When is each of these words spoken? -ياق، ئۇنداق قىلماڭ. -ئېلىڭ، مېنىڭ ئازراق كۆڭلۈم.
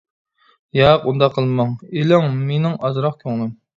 -ياق، 0.77 1.05
ئۇنداق 1.11 1.35
قىلماڭ. 1.37 1.75
-ئېلىڭ، 1.91 2.25
مېنىڭ 2.51 2.77
ئازراق 2.89 3.21
كۆڭلۈم. 3.27 3.55